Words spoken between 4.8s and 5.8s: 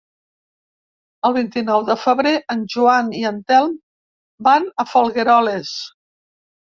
a Folgueroles.